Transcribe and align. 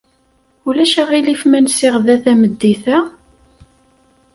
Ulac 0.67 0.93
aɣilif 1.01 1.41
ma 1.49 1.59
nsiɣ 1.65 1.95
da 2.05 2.15
tameddit-a? 2.23 2.97